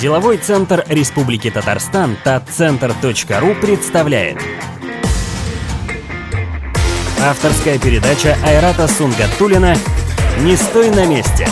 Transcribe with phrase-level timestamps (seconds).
[0.00, 4.38] Деловой центр Республики Татарстан татцентр.ру представляет.
[7.22, 9.76] Авторская передача Айрата Сунгатулина
[10.40, 11.48] «Не стой на месте»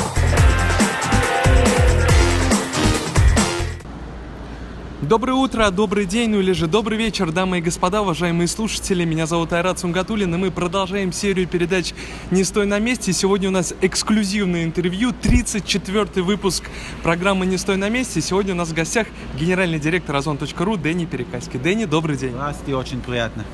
[5.03, 9.05] Доброе утро, добрый день, ну или же добрый вечер, дамы и господа, уважаемые слушатели.
[9.05, 11.93] Меня зовут Айрат Сунгатулин, и мы продолжаем серию передач
[12.31, 13.13] «Не стой на месте».
[13.13, 16.71] Сегодня у нас эксклюзивное интервью, 34-й выпуск
[17.03, 18.21] программы «Не стой на месте».
[18.21, 21.57] Сегодня у нас в гостях генеральный директор Озон.ру Дэнни Перекаськи.
[21.57, 22.31] Дэнни, добрый день.
[22.31, 23.45] Здравствуйте, очень приятно.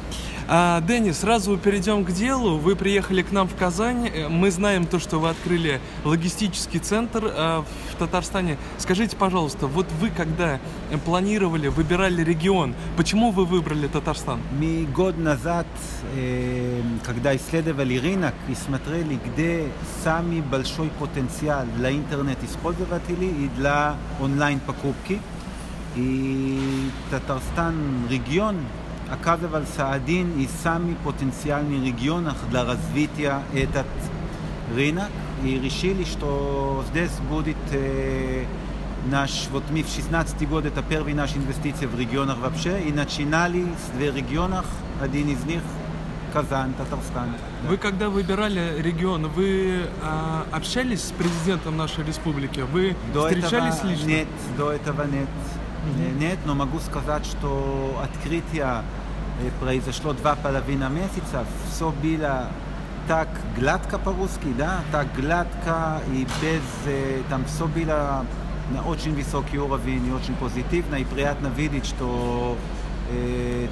[0.50, 2.56] А, Дэнни, сразу перейдем к делу.
[2.56, 4.08] Вы приехали к нам в Казань.
[4.08, 8.56] Э, мы знаем то, что вы открыли логистический центр а, в Татарстане.
[8.78, 10.58] Скажите, пожалуйста, вот вы когда
[11.04, 14.40] планировали, выбирали регион, почему вы выбрали Татарстан?
[14.58, 15.66] Мы год назад,
[16.16, 19.66] э, когда исследовали рынок и смотрели, где
[20.02, 25.20] самый большой потенциал для интернет-использователей и для онлайн-покупки,
[25.94, 27.74] и Татарстан
[28.08, 28.56] регион
[29.10, 33.86] оказывался один из самых потенциальных регионов для развития этот
[34.74, 35.08] рынок
[35.44, 38.44] и решили, что здесь будет э,
[39.10, 43.62] наш, вот мы в 16 год, это первый наш инвестиция в регионах вообще, и начинали
[43.62, 44.66] с двух регионов,
[45.00, 45.62] один из них
[46.32, 47.30] Казань, Татарстан.
[47.62, 47.70] Да.
[47.70, 52.60] Вы когда выбирали регион, вы а, общались с президентом нашей республики?
[52.60, 54.06] Вы до встречались этого лично?
[54.06, 54.28] Нет,
[54.58, 55.28] до этого нет.
[55.96, 56.18] Mm-hmm.
[56.18, 58.82] Нет, но могу сказать, что открытие
[59.60, 62.48] произошло два половина месяца, все было
[63.06, 68.26] так гладко по-русски, да, так гладко и без, там все было
[68.70, 72.77] на очень высокий уровень и очень позитивно, и приятно видеть, что э,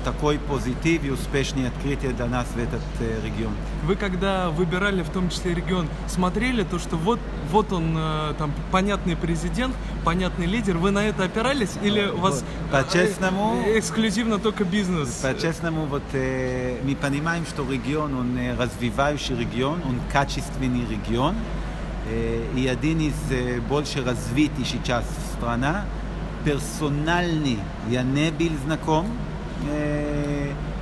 [0.06, 3.53] такой позитив и успешное открытие для нас в этот э, регион.
[3.84, 7.19] Вы когда выбирали в том числе регион, смотрели то, что вот,
[7.51, 12.44] вот он э, там понятный президент, понятный лидер, вы на это опирались или у вас
[12.71, 15.09] по-честному, эксклюзивно только бизнес?
[15.09, 21.34] По-честному, вот э, мы понимаем, что регион, он развивающий регион, он качественный регион,
[22.09, 25.05] э, и один из э, больше развитый сейчас
[25.37, 25.84] страна,
[26.44, 27.59] персональный,
[27.91, 29.06] я не был знаком,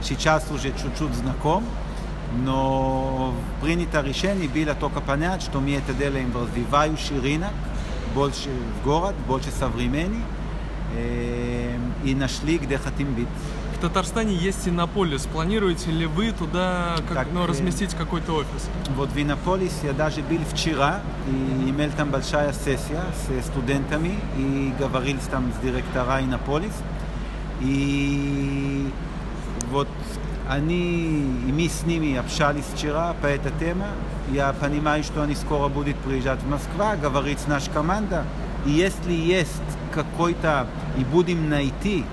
[0.02, 1.64] сейчас уже чуть-чуть знаком,
[2.44, 7.52] но принято решение было только понять, что мы это делаем в развивающий рынок,
[8.14, 10.22] больше в город, больше современный,
[12.04, 13.28] и нашли, где хотим быть.
[13.76, 15.26] В Татарстане есть Иннополис.
[15.26, 18.70] Планируете ли вы туда как, так, ну, разместить какой-то офис?
[18.96, 24.72] Вот в Иннополис я даже был вчера и имел там большая сессия с студентами и
[24.78, 26.72] говорил там с директора Иннополис.
[27.60, 28.88] И
[29.70, 29.88] вот
[30.48, 33.86] они, и мы с ними общались вчера по этой теме.
[34.30, 38.20] Я понимаю, что они скоро будут приезжать в Москву, говорить с нашей командой.
[38.66, 39.50] И если есть
[39.92, 40.66] какой-то,
[40.98, 42.04] и будем найти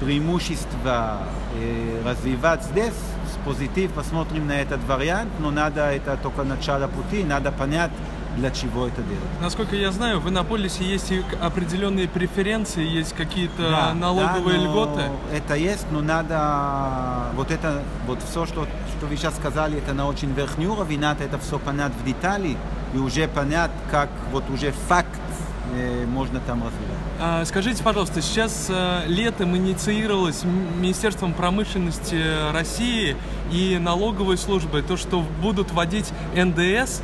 [0.00, 1.18] преимущество
[1.56, 2.94] э, развивать здесь,
[3.32, 7.90] с позитив посмотрим на этот вариант, но надо это только начало пути, надо понять,
[8.36, 9.40] для чего это делать.
[9.40, 15.02] Насколько я знаю, в Иннополисе есть и определенные преференции, есть какие-то да, налоговые да, льготы.
[15.32, 20.06] Это есть, но надо вот это, вот все, что, что вы сейчас сказали, это на
[20.06, 22.56] очень верхний уровень, надо это все понять в детали
[22.94, 25.08] и уже понять, как вот уже факт
[25.74, 26.94] э, можно там развивать.
[27.20, 33.16] А, скажите, пожалуйста, сейчас э, летом инициировалось Министерством промышленности России
[33.52, 37.00] и налоговой службой то, что будут вводить НДС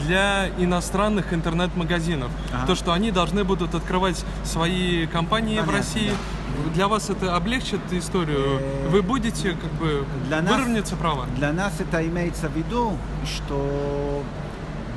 [0.00, 2.30] для иностранных интернет-магазинов.
[2.52, 2.66] Ага.
[2.66, 6.10] То, что они должны будут открывать свои компании Понятно, в России.
[6.10, 6.70] Да.
[6.74, 8.60] Для вас это облегчит историю?
[8.60, 11.26] Э, Вы будете как бы для выровняться нас, права?
[11.36, 14.22] Для нас это имеется в виду, что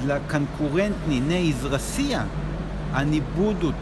[0.03, 2.17] для конкурентов не из России
[2.95, 3.75] они будут,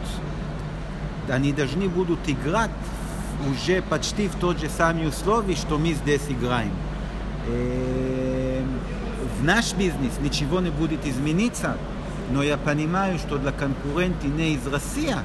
[1.29, 2.71] они должны будут играть
[3.49, 6.73] уже почти в тот же самый условия, что мы здесь играем.
[9.39, 11.77] Э, в наш бизнес ничего не будет измениться,
[12.31, 15.15] но я понимаю, что для конкурентов не из России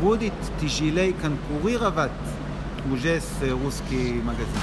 [0.00, 2.12] будет тяжелее конкурировать
[2.92, 4.62] уже с русским магазином.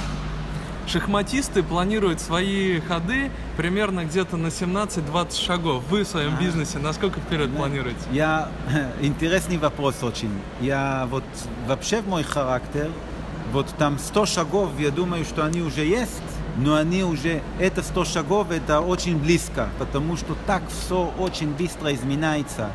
[0.86, 5.84] Шахматисты планируют свои ходы примерно где-то на 17-20 шагов.
[5.90, 7.58] Вы в своем а, бизнесе насколько вперед да.
[7.58, 8.00] планируете?
[8.10, 8.48] Я
[9.02, 10.30] интересный вопрос очень.
[10.62, 11.24] Я вот
[11.66, 12.90] вообще в мой характер,
[13.52, 16.22] вот там 100 шагов, я думаю, что они уже есть,
[16.58, 21.94] но они уже, это 100 шагов, это очень близко, потому что так все очень быстро
[21.94, 22.72] изменяется.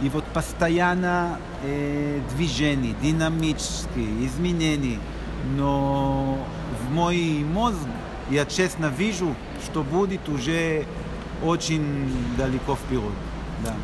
[0.00, 4.98] И вот постоянно э, движение, динамические изменения.
[5.56, 6.38] Но
[6.82, 7.78] в мой мозг
[8.30, 9.34] я честно вижу,
[9.64, 10.84] что будет уже
[11.44, 13.12] очень далеко вперед.
[13.64, 13.74] Да.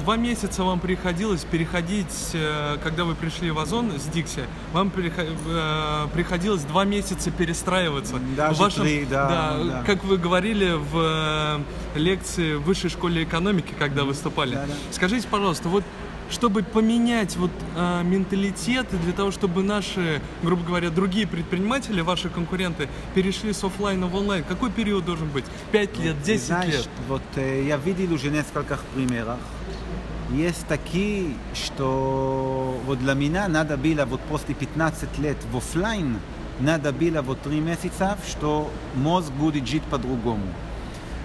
[0.00, 6.06] Два месяца вам приходилось переходить, э, когда вы пришли в Озон с Дикси, вам э,
[6.14, 8.14] приходилось два месяца перестраиваться.
[8.36, 9.82] Даже В вашем- три, да, да.
[9.86, 11.62] Как вы говорили в
[11.94, 14.54] э, лекции в Высшей школе экономики, когда выступали.
[14.54, 14.74] Да, да.
[14.92, 15.84] Скажите, пожалуйста, вот
[16.30, 22.28] чтобы поменять вот э, менталитет и для того, чтобы наши, грубо говоря, другие предприниматели, ваши
[22.28, 25.44] конкуренты перешли с оффлайна в онлайн, какой период должен быть?
[25.72, 26.88] Пять лет, Ты 10 знаешь, лет?
[27.08, 29.38] вот э, я видел уже нескольких примеров.
[30.30, 36.18] Есть такие, что вот для меня надо было вот после 15 лет в офлайн,
[36.60, 40.44] надо было вот 3 месяца, что мозг будет жить по-другому.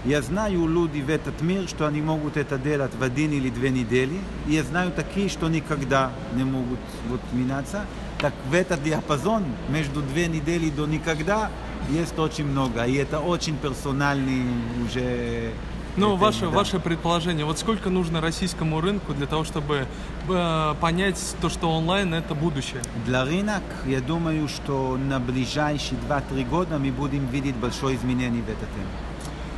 [0.05, 3.69] Я знаю люди в этот мир, что они могут это делать в один или две
[3.69, 4.19] недели.
[4.47, 6.79] Я знаю такие, что никогда не могут
[7.09, 7.85] вот меняться.
[8.19, 11.49] Так в этот диапазон между две недели до никогда
[11.89, 12.83] есть очень много.
[12.85, 14.43] И это очень персональный
[14.85, 15.51] уже...
[15.95, 16.49] Ну, ваше, да.
[16.49, 19.85] ваше предположение, вот сколько нужно российскому рынку для того, чтобы
[20.27, 22.81] э, понять то, что онлайн это будущее?
[23.05, 28.45] Для рынок, я думаю, что на ближайшие 2-3 года мы будем видеть большое изменение в
[28.45, 28.87] этой теме.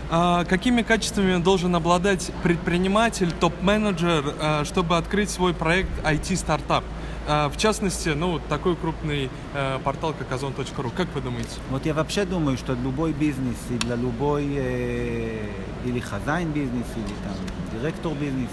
[0.10, 6.84] А какими качествами должен обладать предприниматель, топ-менеджер, э, чтобы открыть свой проект IT-стартап?
[7.28, 10.92] Э, В частности, ну, такой крупный э, портал, как озон.ру.
[10.96, 11.60] Как вы думаете?
[11.70, 15.50] Вот я вообще думаю, что любой бизнес и для любой э,
[15.86, 18.52] или хозяин бизнес, или там директор бизнес,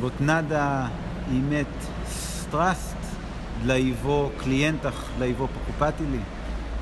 [0.00, 0.90] вот надо
[1.30, 1.66] иметь
[2.48, 2.96] страсть
[3.62, 6.24] для его клиентов, для его покупателей,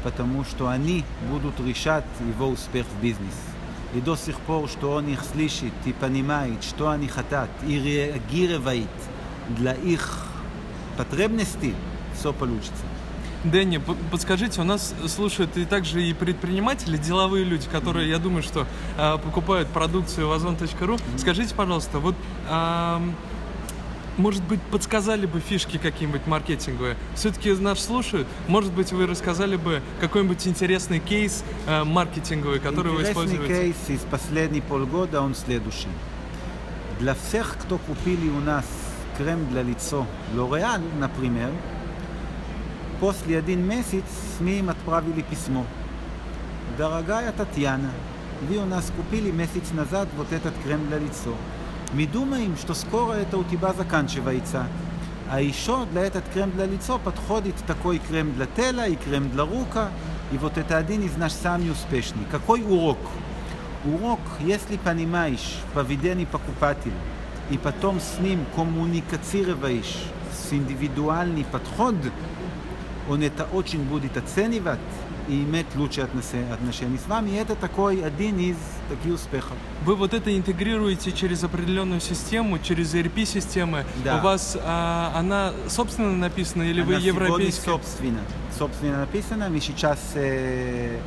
[0.05, 3.35] потому что они будут решать его успех в бизнес.
[3.95, 8.87] И до сих пор, что он их слышит и понимает, что они хотят, и реагировать
[9.49, 10.30] для их
[11.05, 11.75] потребностей,
[12.19, 12.85] все получится.
[13.45, 13.81] Дэнни,
[14.11, 18.67] подскажите, у нас слушают и также и предприниматели, деловые люди, которые, я думаю, что
[18.99, 20.99] э, покупают продукцию в озон.ру.
[21.17, 22.15] Скажите, пожалуйста, вот
[22.51, 23.15] ам,
[24.19, 26.97] может быть, подсказали бы фишки какие-нибудь маркетинговые?
[27.15, 28.29] Все-таки нас слушают.
[28.47, 33.55] Может быть, вы рассказали бы какой-нибудь интересный кейс э, маркетинговый, который вы Интересный используете?
[33.55, 35.89] кейс из последних полгода, он следующий.
[36.99, 38.67] Для всех, кто купили у нас
[39.21, 41.51] крем для лицо L'Oreal, например,
[43.01, 44.05] после один месяц
[44.41, 45.67] мы им отправили письмо.
[46.79, 47.91] Дорогая Татьяна,
[48.49, 51.35] вы у нас купили месяц назад вот этот крем для лицо.
[51.93, 54.67] Мы думаем, что скоро это у тебя заканчивается.
[55.31, 59.45] А еще для этот крем для лицо подходит такой крем для тела и крем для
[59.45, 59.91] рука.
[60.33, 62.25] И вот это один из наш самый успешный.
[62.31, 62.99] Какой урок?
[63.85, 66.95] Урок, если понимаешь поведение покупателя
[67.51, 69.99] и потом с ним коммуникацируешь
[70.33, 71.97] с индивидуальный подход,
[73.09, 74.79] он это очень будет оценивать
[75.29, 77.31] и иметь лучшие отношения с вами.
[77.31, 78.57] И это такой один из
[78.89, 79.57] таких успехов.
[79.85, 83.85] Вы вот это интегрируете через определенную систему, через ERP-системы.
[84.05, 84.19] Да.
[84.19, 87.71] У вас а, она собственно написана или вы Она сегодня европейская?
[87.71, 88.21] собственно.
[88.57, 89.49] Собственно написано.
[89.49, 90.99] Мы сейчас э,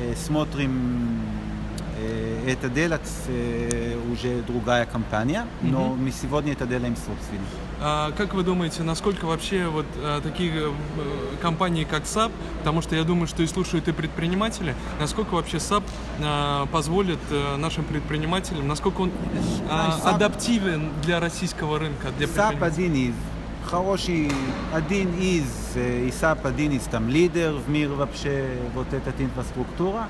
[0.00, 1.37] э, смотрим
[2.46, 3.08] это делать
[4.12, 7.44] уже другая компания, но мы сегодня это делаем собственно.
[7.80, 10.70] А как вы думаете, насколько вообще вот а, такие э,
[11.40, 15.84] компании, как SAP, потому что я думаю, что и слушают и предприниматели, насколько вообще SAP
[16.20, 19.12] а, позволит э, нашим предпринимателям, насколько он
[19.70, 22.64] а, SAP адаптивен для российского рынка, для предпринимателей?
[22.64, 23.14] один из
[23.70, 24.32] хороший,
[24.72, 25.44] один из,
[25.76, 30.08] э, и SAP один из там лидер в мир вообще вот эта инфраструктура.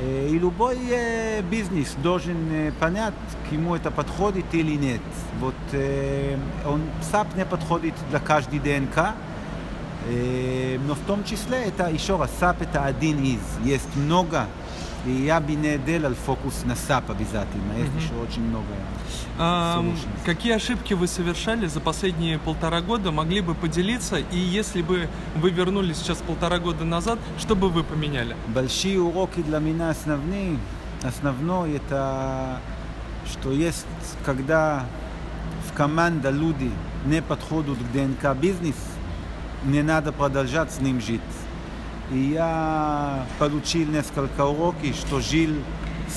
[0.00, 3.14] Э, И любой э, бизнес должен э, понять,
[3.48, 5.00] к ему это подходит или нет.
[5.40, 9.14] Вот э, он SAP не подходит для каждой ДНК,
[10.08, 13.40] э, но в том числе это еще раз, SAP это один из.
[13.64, 14.46] Есть много,
[15.06, 18.66] и я бы не делал фокус на SAP обязательно, есть еще очень много.
[19.38, 19.82] А,
[20.24, 24.18] какие ошибки вы совершали за последние полтора года, могли бы поделиться?
[24.18, 28.36] И если бы вы вернулись сейчас полтора года назад, что бы вы поменяли?
[28.48, 30.58] Большие уроки для меня основные.
[31.02, 32.60] Основной это,
[33.26, 33.86] что есть,
[34.26, 34.84] когда
[35.70, 36.70] в команда люди
[37.06, 38.76] не подходят к ДНК бизнес,
[39.64, 41.20] не надо продолжать с ним жить.
[42.12, 45.54] И я получил несколько уроков, что жил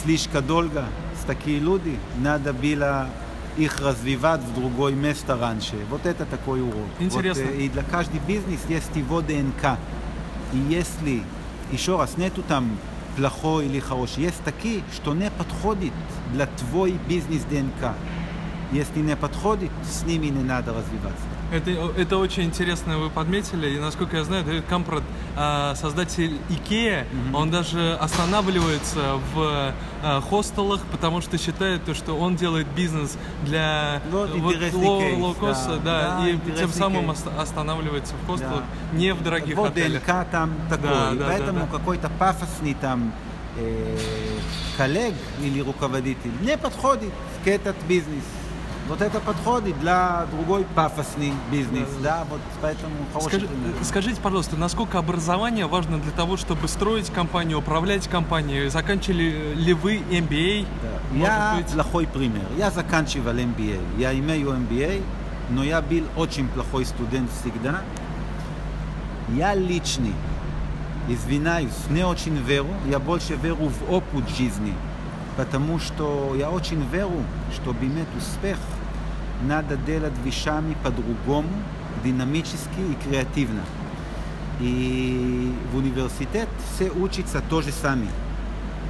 [0.03, 0.85] слишком долго
[1.21, 3.07] с такими людьми, надо было
[3.57, 5.75] их развивать в другое место раньше.
[5.89, 6.87] Вот это такой урок.
[6.99, 7.43] Интересно.
[7.43, 9.77] Вот, э, и для каждого бизнес есть его ДНК.
[10.53, 11.23] И если,
[11.71, 12.77] еще раз, нету там
[13.15, 15.93] плохой или хороший, есть такие, что не подходит
[16.33, 17.93] для твой бизнес ДНК.
[18.71, 21.32] Если не подходит, с ними не надо развиваться.
[21.53, 25.03] Это, это очень интересно вы подметили, и насколько я знаю, Дэвид Кампрат,
[25.35, 32.35] а, создатель Икея, он даже останавливается в а, хостелах, потому что считает, то, что он
[32.35, 36.01] делает бизнес для вот интересный low- кейс, лоукоста, да.
[36.01, 37.23] да, Да, и тем самым кейс.
[37.37, 38.97] останавливается в хостелах, Да.
[38.97, 40.01] не в дорогих вот отелях.
[40.03, 41.77] ДНК там такой, Да, и да, поэтому да, да.
[41.77, 43.13] какой-то пафосный там
[43.59, 43.97] э,
[44.75, 47.11] коллег или руководитель не подходит
[47.43, 48.23] к этот бизнес.
[48.89, 53.73] Вот это подходит для другой пафосный бизнес, да, вот поэтому хороший Скажи- пример.
[53.83, 58.67] скажите, пожалуйста, насколько образование важно для того, чтобы строить компанию, управлять компанией?
[58.69, 60.65] Заканчивали ли вы MBA?
[60.81, 61.17] Да.
[61.17, 62.43] Я быть- плохой пример.
[62.57, 63.79] Я заканчивал MBA.
[63.97, 65.01] Я имею MBA,
[65.49, 67.81] но я был очень плохой студент всегда.
[69.29, 70.13] Я личный,
[71.07, 72.67] извиняюсь, не очень веру.
[72.89, 74.73] Я больше веру в опыт жизни
[75.37, 77.23] потому что я очень верю,
[77.53, 78.57] что бимет успех
[79.43, 81.49] надо делать вещами по-другому,
[82.03, 83.61] динамически и креативно.
[84.59, 88.07] И в университет все учатся тоже сами.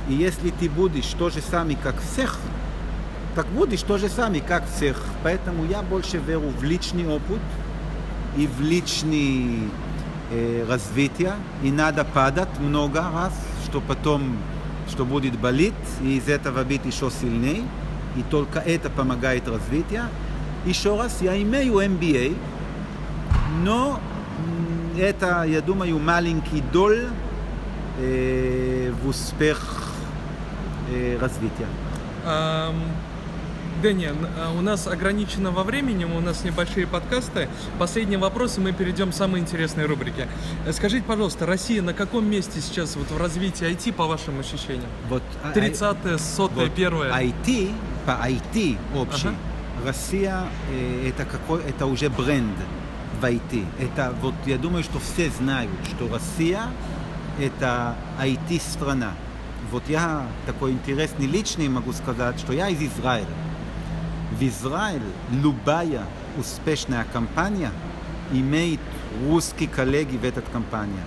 [0.10, 2.38] И если ты будешь тоже самое, как всех,
[3.36, 5.02] так будешь тоже самое, как всех.
[5.24, 7.40] Поэтому я больше верю в личный опыт
[8.38, 9.70] и в личный
[10.32, 11.34] э, развитие.
[11.64, 13.34] И надо падать много раз,
[13.66, 14.38] что потом
[14.94, 17.64] что будет болеть, и из этого быть еще сильнее.
[18.16, 20.04] И только это помогает развитию.
[20.66, 22.38] Еще раз, я имею MBA,
[23.64, 24.00] но
[24.40, 27.08] м, это, я думаю, маленький доль
[28.00, 29.84] э, в успех
[30.92, 31.68] э, развития.
[33.82, 37.50] Дэнни, а, у нас ограничено во времени, у нас небольшие подкасты.
[37.80, 40.28] Последний вопрос, и мы перейдем к самой интересной рубрике.
[40.66, 44.90] Э, Скажите, пожалуйста, Россия на каком месте сейчас вот в развитии IT, по вашим ощущениям?
[45.10, 47.72] Вот, а- 30-е, 100-е, вот 1 IT,
[48.06, 49.36] по IT общий, Ага.
[49.86, 52.56] Россия э, это, какой, это уже бренд
[53.20, 53.66] в IT.
[53.80, 56.62] Это, вот, я думаю, что все знают, что Россия
[57.40, 59.12] это IT-страна.
[59.72, 63.26] Вот я такой интересный личный могу сказать, что я из Израиля.
[64.38, 66.04] В Израиле любая
[66.38, 67.72] успешная компания
[68.32, 68.80] имеет
[69.28, 71.00] русские коллеги в этой компании.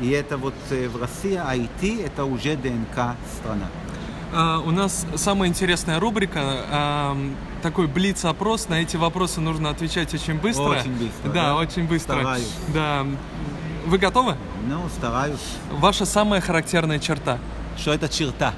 [0.00, 3.66] И это вот э, в России IT это уже ДНК страна.
[4.32, 8.68] А, у нас самая интересная рубрика, ам, такой блиц-опрос.
[8.68, 10.62] На эти вопросы нужно отвечать очень быстро.
[10.62, 11.56] Очень быстро, Да, да?
[11.56, 12.14] очень быстро.
[12.14, 12.48] Стараюсь.
[12.72, 13.04] Да.
[13.86, 14.36] Вы готовы?
[14.68, 15.40] Ну, стараюсь.
[15.72, 17.38] Ваша самая характерная черта?
[17.76, 18.54] Что это черта?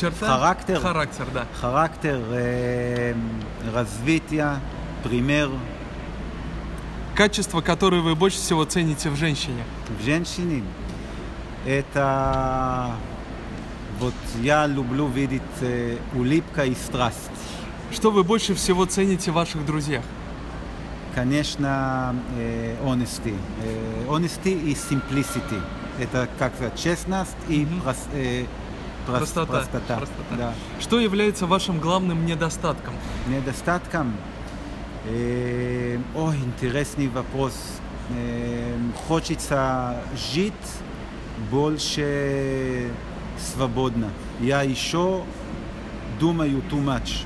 [0.00, 0.26] Черта?
[0.26, 0.80] Характер.
[0.80, 1.46] Характер, да.
[1.60, 3.14] Характер, э,
[3.74, 4.56] развитие,
[5.04, 5.50] пример
[7.14, 9.62] Качество, которое вы больше всего цените в женщине?
[10.00, 10.62] в женщине.
[11.66, 12.92] Это
[14.00, 17.18] вот я люблю видеть э, улыбка и страсть.
[17.92, 20.02] Что вы больше всего цените в ваших друзьях?
[21.14, 23.36] Конечно, э, honesty.
[23.62, 25.60] Э, honesty и simplicity.
[26.00, 27.82] Это как сказать, честность и Мгм.
[27.82, 28.46] прос- э,
[29.06, 29.52] прос- Простота.
[29.52, 29.96] простота.
[29.96, 30.36] Простота.
[30.36, 30.54] Да.
[30.80, 32.94] Что является вашим главным недостатком?
[33.28, 34.14] недостатком.
[35.06, 37.54] Э, Ой, интересный вопрос.
[38.10, 38.76] Э,
[39.08, 39.96] Хочется
[40.32, 40.52] жить
[41.50, 42.88] больше
[43.38, 44.10] свободно.
[44.40, 45.22] Я еще
[46.20, 47.24] думаю too much.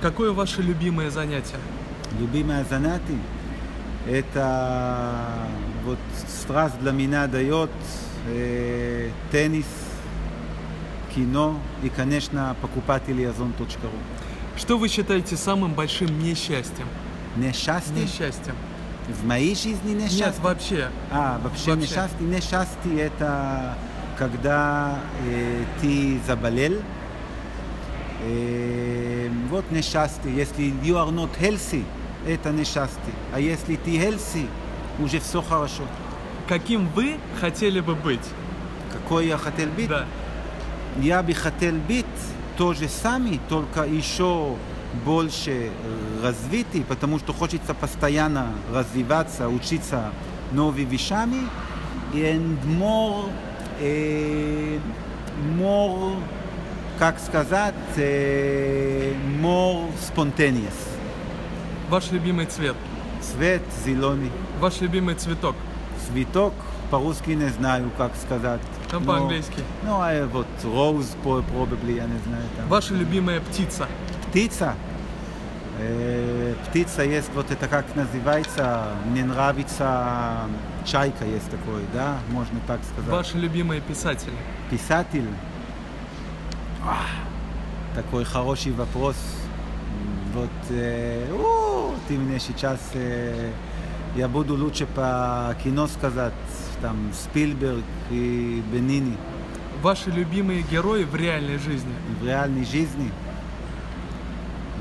[0.00, 1.58] Какое ваше любимое занятие?
[2.18, 3.18] Любимое занятие
[4.08, 5.12] это
[5.84, 5.98] вот
[6.42, 7.70] страсть для меня дает
[8.26, 9.66] э, теннис,
[11.14, 13.90] кино и, конечно, покупатели озон.ру.
[14.56, 16.86] Что вы считаете самым большим несчастьем?
[17.36, 17.94] Несчастье?
[17.94, 18.54] Несчастьем.
[19.08, 20.26] В моей жизни несчастье?
[20.26, 20.88] Нет, вообще.
[21.10, 21.76] А, вообще, Вообще.
[21.76, 23.76] несчастье, несчастье это
[24.18, 26.74] когда э, ты заболел.
[28.22, 30.30] Э, вот несчастье.
[30.34, 31.84] Если you are not healthy,
[32.26, 33.12] это несчастье.
[33.32, 34.46] А если ты healthy,
[34.98, 35.84] уже все хорошо.
[36.48, 38.20] Каким вы хотели бы быть?
[38.92, 39.88] Какой я хотел быть?
[39.88, 40.04] Да.
[40.98, 42.06] Я бы хотел быть
[42.56, 44.56] то же самое, только еще
[45.04, 45.70] больше
[46.22, 50.10] развитый, потому что хочется постоянно развиваться, учиться
[50.52, 51.48] новыми вещами.
[52.12, 53.30] And more,
[53.80, 54.78] э,
[55.56, 56.16] more,
[56.98, 60.74] как сказать, э, more spontaneous.
[61.88, 62.74] Ваш любимый цвет?
[63.22, 65.54] Цвет зеленый, Ваш любимый цветок?
[66.08, 66.54] цветок,
[66.90, 68.60] по-русски не знаю, как сказать.
[68.92, 69.62] Но- по-английски?
[69.84, 72.44] Ну, а вот rose, probably, я не знаю.
[72.56, 72.68] Там.
[72.68, 73.86] Ваша любимая птица?
[74.28, 74.74] птица.
[75.78, 80.42] Э, птица есть, вот это как называется, мне нравится
[80.84, 83.10] чайка есть такой, да, можно так сказать.
[83.10, 84.36] Ваши любимые писатели?
[84.70, 85.26] Писатель.
[86.86, 87.06] Ах,
[87.94, 89.16] такой хороший вопрос.
[90.34, 93.50] Вот э, у, ты мне сейчас э,
[94.16, 96.32] Я буду лучше по кино сказать,
[96.80, 99.16] там, Спилберг и Бенини.
[99.82, 101.92] Ваши любимые герои в реальной жизни.
[102.20, 103.10] В реальной жизни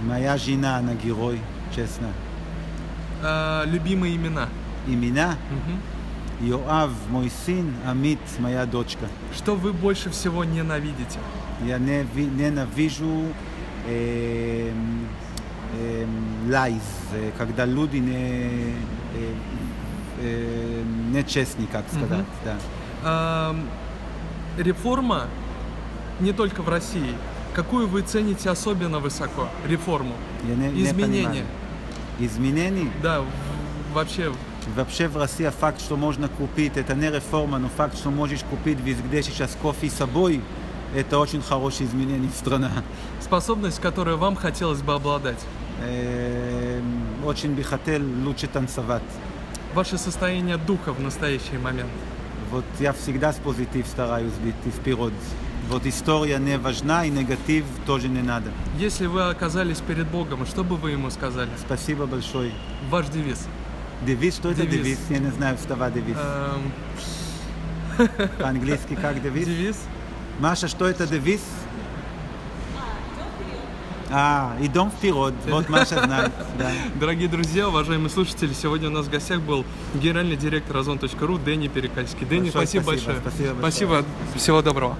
[0.04, 1.40] моя жена, она герой,
[1.76, 2.08] честно.
[3.22, 4.48] Э, любимые имена.
[4.88, 6.48] Имена Мгм.
[6.48, 9.08] Йоав, мой сын, Амит, моя дочка.
[9.36, 11.20] Что вы больше всего ненавидите?
[11.66, 13.26] Я не ви- ненавижу
[13.88, 15.06] эм,
[15.78, 16.10] эм,
[16.52, 16.82] лайз,
[17.14, 18.74] э, когда люди не,
[19.16, 19.34] э,
[20.20, 22.26] э, нечестны, как сказать.
[22.46, 23.50] Да.
[23.52, 23.68] Эм,
[24.58, 25.26] реформа
[26.20, 27.14] не только в России.
[27.54, 29.50] Какую вы цените особенно высоко?
[29.68, 30.14] Реформу.
[30.48, 31.24] Я не- не Изменения.
[31.26, 31.46] понимаю.
[32.20, 32.92] Изменения?
[33.02, 33.22] Да,
[33.94, 34.32] вообще.
[34.76, 38.80] Вообще в России факт, что можно купить, это не реформа, но факт, что можешь купить
[38.82, 40.42] везде сейчас кофе с собой,
[40.96, 42.70] это очень хорошее изменение в стране.
[43.22, 45.40] Способность, которую вам хотелось бы обладать.
[45.82, 49.02] Эм, Очень бы хотел лучше танцевать.
[49.74, 51.90] Ваше состояние духа в настоящий момент.
[52.52, 55.14] Вот я всегда с позитив стараюсь быть и вперед.
[55.70, 58.50] Вот история не важна и негатив тоже не надо.
[58.80, 61.52] Если вы оказались перед Богом, что бы вы ему сказали?
[61.64, 62.52] Спасибо большое.
[62.90, 63.46] Ваш девиз.
[64.06, 64.78] Девиз, что это Девиз.
[64.86, 65.00] девиз?
[65.10, 66.18] Я не знаю слова девиз.
[66.18, 66.72] Эм,
[68.40, 69.46] По-английски как девиз?
[69.46, 69.78] девиз.
[70.40, 71.42] Маша, что это девиз?
[74.12, 75.34] А, идем вперед.
[75.48, 76.32] Вот Маша знает.
[76.58, 76.72] Да.
[77.00, 82.26] Дорогие друзья, уважаемые слушатели, сегодня у нас в гостях был генеральный директор Озон.ру Дэнни Перекальский.
[82.26, 83.18] Дэнни, спасибо, большое.
[83.20, 83.60] спасибо большое.
[83.60, 84.06] Спасибо.
[84.36, 84.98] Всего доброго.